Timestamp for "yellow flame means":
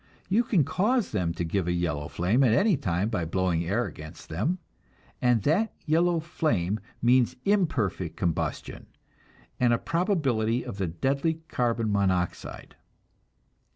5.85-7.35